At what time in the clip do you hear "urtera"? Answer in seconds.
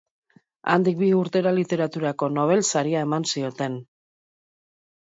1.17-1.53